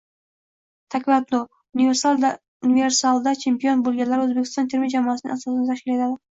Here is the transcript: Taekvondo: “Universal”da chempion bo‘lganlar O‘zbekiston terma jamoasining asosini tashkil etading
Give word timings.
Taekvondo: 0.95 1.41
“Universal”da 1.81 3.35
chempion 3.45 3.87
bo‘lganlar 3.91 4.27
O‘zbekiston 4.27 4.75
terma 4.75 4.93
jamoasining 4.97 5.39
asosini 5.39 5.73
tashkil 5.73 5.97
etading 6.01 6.21